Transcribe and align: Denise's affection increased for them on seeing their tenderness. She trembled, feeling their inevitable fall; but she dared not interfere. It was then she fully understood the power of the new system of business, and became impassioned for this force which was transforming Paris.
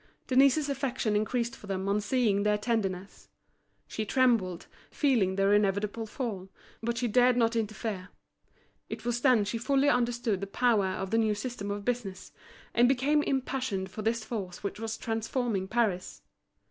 Denise's 0.25 0.67
affection 0.67 1.15
increased 1.15 1.55
for 1.55 1.67
them 1.67 1.87
on 1.87 2.01
seeing 2.01 2.41
their 2.41 2.57
tenderness. 2.57 3.29
She 3.87 4.03
trembled, 4.03 4.65
feeling 4.89 5.35
their 5.35 5.53
inevitable 5.53 6.07
fall; 6.07 6.49
but 6.81 6.97
she 6.97 7.07
dared 7.07 7.37
not 7.37 7.55
interfere. 7.55 8.09
It 8.89 9.05
was 9.05 9.21
then 9.21 9.45
she 9.45 9.59
fully 9.59 9.89
understood 9.89 10.41
the 10.41 10.47
power 10.47 10.87
of 10.87 11.11
the 11.11 11.19
new 11.19 11.35
system 11.35 11.69
of 11.69 11.85
business, 11.85 12.31
and 12.73 12.87
became 12.89 13.21
impassioned 13.21 13.91
for 13.91 14.01
this 14.01 14.25
force 14.25 14.63
which 14.63 14.79
was 14.79 14.97
transforming 14.97 15.67
Paris. 15.67 16.23